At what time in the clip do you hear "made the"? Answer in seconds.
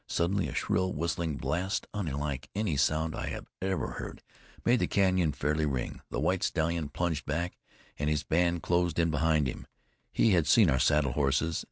4.65-4.87